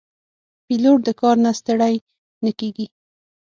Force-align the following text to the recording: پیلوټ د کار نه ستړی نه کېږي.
پیلوټ 0.65 0.99
د 1.07 1.09
کار 1.21 1.35
نه 1.45 1.51
ستړی 1.59 1.95
نه 2.43 2.51
کېږي. 2.59 2.85